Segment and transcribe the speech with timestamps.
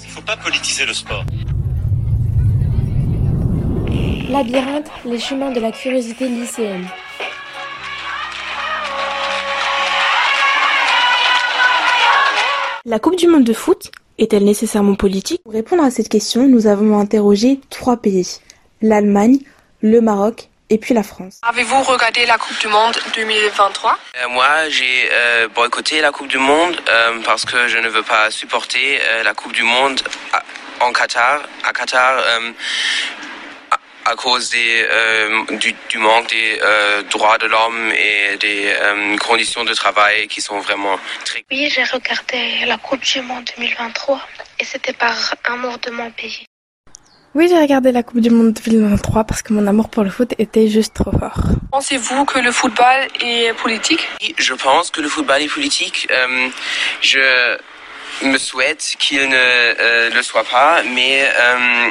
[0.00, 1.24] Il ne faut pas politiser le sport.
[4.28, 6.86] Labyrinthe, les chemins de la curiosité lycéenne.
[12.84, 15.42] La Coupe du Monde de foot est-elle nécessairement politique?
[15.42, 18.38] Pour répondre à cette question, nous avons interrogé trois pays.
[18.80, 19.38] L'Allemagne,
[19.82, 21.40] le Maroc et puis la France.
[21.42, 26.38] Avez-vous regardé la Coupe du Monde 2023 euh, Moi, j'ai euh, boycotté la Coupe du
[26.38, 30.00] Monde euh, parce que je ne veux pas supporter la Coupe du Monde
[30.80, 31.40] en Qatar.
[31.64, 32.22] À Qatar,
[34.08, 35.44] à cause des, euh,
[35.90, 40.60] du, manque des euh, droits de l'homme et des euh, conditions de travail qui sont
[40.60, 41.44] vraiment très...
[41.50, 44.20] Oui, j'ai regardé la Coupe du Monde 2023
[44.60, 46.46] et c'était par amour de mon pays.
[47.38, 50.34] Oui, j'ai regardé la Coupe du Monde 2023 parce que mon amour pour le foot
[50.38, 51.38] était juste trop fort.
[51.70, 54.08] Pensez-vous que le football est politique?
[54.36, 56.08] Je pense que le football est politique.
[57.00, 57.56] je
[58.22, 61.90] me souhaite qu'il ne euh, le soit pas, mais euh,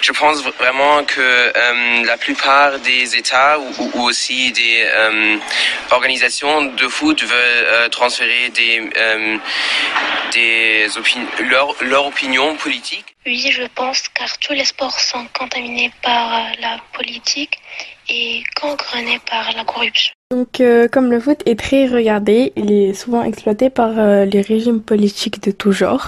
[0.00, 4.86] je pense vraiment que euh, la plupart des États ou, aussi des
[5.90, 8.90] organisations de foot veulent transférer des,
[10.32, 10.88] des
[11.40, 13.06] leur, leur opinion politique.
[13.26, 17.58] Oui, je pense, car tous les sports sont contaminés par la politique
[18.08, 20.14] et gangrenés par la corruption.
[20.30, 24.40] Donc, euh, comme le foot est très regardé, il est souvent exploité par euh, les
[24.40, 26.06] régimes politiques de tout genre.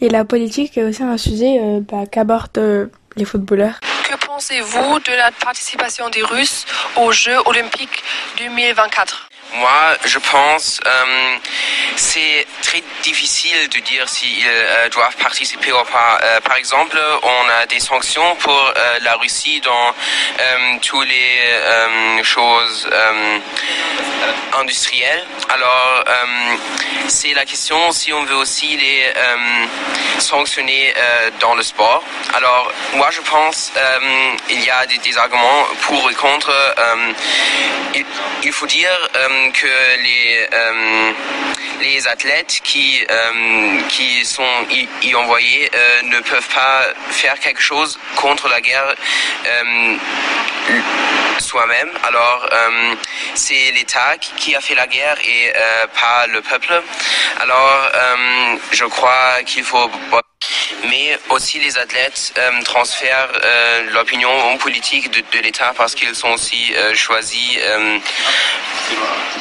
[0.00, 3.78] Et la politique est aussi un sujet euh, bah, qu'abordent les footballeurs.
[4.08, 8.02] Que pensez-vous de la participation des Russes aux Jeux olympiques
[8.38, 11.36] 2024 moi, je pense euh,
[11.96, 16.18] c'est très difficile de dire s'ils euh, doivent participer ou pas.
[16.22, 19.94] Euh, par exemple, on a des sanctions pour euh, la Russie dans
[20.82, 22.88] toutes les choses
[24.58, 25.24] industrielles.
[25.48, 26.04] Alors,
[27.08, 29.12] c'est la question si on veut aussi les
[30.18, 30.94] sanctionner
[31.40, 32.02] dans le sport.
[32.34, 33.72] Alors, moi, je pense
[34.50, 36.52] il y a des, arguments pour et contre.
[38.42, 38.96] Il, faut dire
[39.52, 41.12] que les, euh,
[41.80, 47.60] les athlètes qui, euh, qui sont y, y envoyés euh, ne peuvent pas faire quelque
[47.60, 48.94] chose contre la guerre
[51.38, 51.90] soi-même.
[52.04, 52.48] Alors,
[53.34, 55.52] c'est l'État qui a fait la guerre et
[56.00, 56.82] pas le peuple.
[57.40, 57.90] Alors,
[58.70, 59.90] je crois qu'il faut
[60.88, 66.30] mais aussi les athlètes euh, transfèrent euh, l'opinion politique de, de l'État parce qu'ils sont
[66.30, 67.58] aussi euh, choisis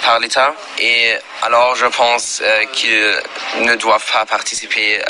[0.04, 0.54] par l'État.
[0.80, 2.42] Et alors je pense
[2.74, 5.02] qu'ils ne doivent pas participer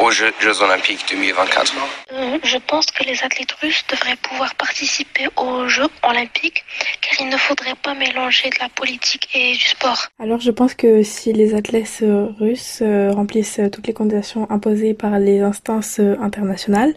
[0.00, 1.74] aux Jeux, Jeux, olympiques 2024.
[2.42, 6.64] je pense que les athlètes russes devraient pouvoir participer aux Jeux olympiques
[7.00, 10.06] car il ne faudrait pas mélanger de la politique et du sport.
[10.18, 12.02] Alors je pense que si les athlètes
[12.40, 15.57] russes remplissent toutes les conditions imposées par les instances
[16.20, 16.94] internationales,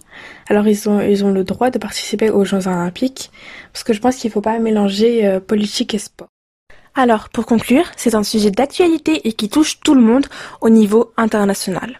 [0.49, 3.31] alors ils ont, ils ont le droit de participer aux Jeux olympiques,
[3.73, 6.27] parce que je pense qu'il ne faut pas mélanger euh, politique et sport.
[6.93, 10.27] Alors, pour conclure, c'est un sujet d'actualité et qui touche tout le monde
[10.59, 11.99] au niveau international.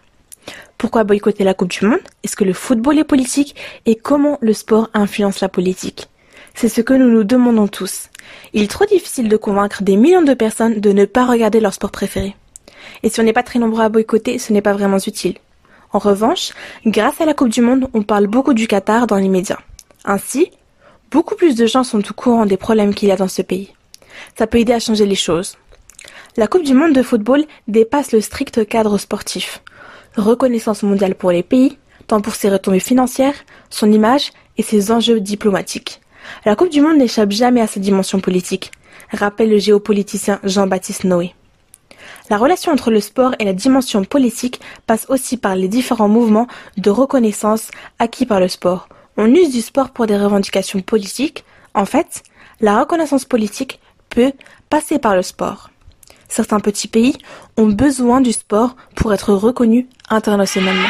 [0.76, 2.00] Pourquoi boycotter la Coupe du Monde?
[2.24, 3.54] Est-ce que le football est politique?
[3.86, 6.08] Et comment le sport influence la politique?
[6.54, 8.10] C'est ce que nous nous demandons tous.
[8.52, 11.72] Il est trop difficile de convaincre des millions de personnes de ne pas regarder leur
[11.72, 12.36] sport préféré.
[13.02, 15.36] Et si on n'est pas très nombreux à boycotter, ce n'est pas vraiment utile.
[15.92, 16.52] En revanche,
[16.86, 19.58] grâce à la Coupe du Monde, on parle beaucoup du Qatar dans les médias.
[20.04, 20.50] Ainsi,
[21.10, 23.74] beaucoup plus de gens sont au courant des problèmes qu'il y a dans ce pays.
[24.38, 25.58] Ça peut aider à changer les choses.
[26.38, 29.62] La Coupe du Monde de football dépasse le strict cadre sportif.
[30.16, 33.34] Reconnaissance mondiale pour les pays, tant pour ses retombées financières,
[33.68, 36.00] son image et ses enjeux diplomatiques.
[36.46, 38.70] La Coupe du Monde n'échappe jamais à sa dimension politique,
[39.12, 41.34] rappelle le géopoliticien Jean-Baptiste Noé.
[42.30, 46.46] La relation entre le sport et la dimension politique passe aussi par les différents mouvements
[46.76, 48.88] de reconnaissance acquis par le sport.
[49.16, 51.44] On use du sport pour des revendications politiques.
[51.74, 52.22] En fait,
[52.60, 54.32] la reconnaissance politique peut
[54.70, 55.70] passer par le sport.
[56.28, 57.18] Certains petits pays
[57.58, 60.88] ont besoin du sport pour être reconnus internationalement.